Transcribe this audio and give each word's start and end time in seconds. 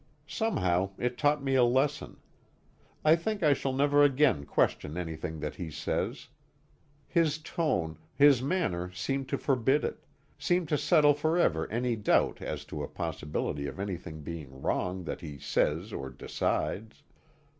Somehow 0.25 0.93
it 0.97 1.15
taught 1.15 1.43
me 1.43 1.53
a 1.53 1.63
lesson. 1.63 2.17
I 3.05 3.15
think 3.15 3.43
I 3.43 3.53
shall 3.53 3.71
never 3.71 4.01
again 4.01 4.45
question 4.47 4.97
anything 4.97 5.39
that 5.41 5.53
he 5.57 5.69
says. 5.69 6.27
His 7.07 7.37
tone, 7.37 7.99
his 8.15 8.41
manner 8.41 8.91
seemed 8.93 9.29
to 9.29 9.37
forbid 9.37 9.83
it, 9.83 10.03
seemed 10.39 10.69
to 10.69 10.75
settle 10.79 11.13
forever 11.13 11.69
any 11.69 11.95
doubt 11.95 12.41
as 12.41 12.65
to 12.65 12.81
a 12.81 12.87
possibility 12.87 13.67
of 13.67 13.79
anything 13.79 14.23
being 14.23 14.63
wrong 14.63 15.03
that 15.03 15.21
he 15.21 15.37
says 15.37 15.93
or 15.93 16.09
decides. 16.09 17.03